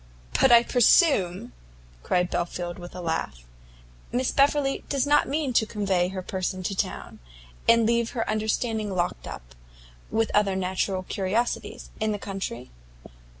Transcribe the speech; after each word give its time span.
"But 0.39 0.51
I 0.51 0.63
presume," 0.63 1.53
cried 2.01 2.31
Belfield, 2.31 2.79
with 2.79 2.95
a 2.95 3.01
laugh, 3.01 3.43
"Miss 4.11 4.31
Beverley 4.31 4.83
does 4.89 5.05
not 5.05 5.27
mean 5.29 5.53
to 5.53 5.67
convey 5.67 6.07
her 6.07 6.23
person 6.23 6.63
to 6.63 6.75
town, 6.75 7.19
and 7.69 7.85
leave 7.85 8.09
her 8.17 8.27
understanding 8.27 8.95
locked 8.95 9.27
up, 9.27 9.53
with 10.09 10.31
other 10.33 10.55
natural 10.55 11.03
curiosities, 11.03 11.91
in 11.99 12.13
the 12.13 12.17
country? 12.17 12.71